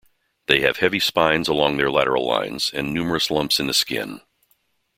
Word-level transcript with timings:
They 0.47 0.61
have 0.61 0.77
heavy 0.77 0.99
spines 0.99 1.47
along 1.47 1.77
their 1.77 1.91
lateral 1.91 2.25
lines, 2.27 2.71
and 2.73 2.91
numerous 2.91 3.29
lumps 3.29 3.59
in 3.59 3.67
the 3.67 3.73
skin. 3.75 4.21